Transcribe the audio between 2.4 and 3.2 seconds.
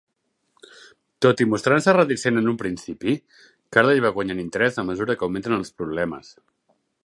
en un principi,